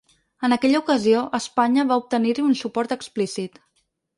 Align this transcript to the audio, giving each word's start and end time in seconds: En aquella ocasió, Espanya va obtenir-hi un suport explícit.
En 0.45 0.55
aquella 0.55 0.79
ocasió, 0.83 1.19
Espanya 1.39 1.85
va 1.91 1.99
obtenir-hi 2.03 2.47
un 2.49 2.59
suport 2.63 2.97
explícit. 2.99 3.63